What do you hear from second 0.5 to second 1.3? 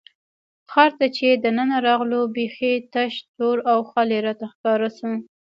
ښار ته چې